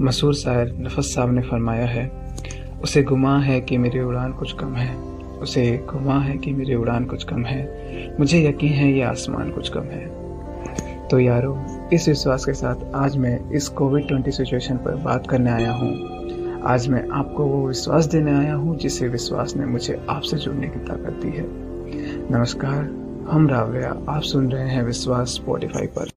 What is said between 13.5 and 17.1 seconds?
इस Covid twenty situation पर बात करने आया हूँ। आज मैं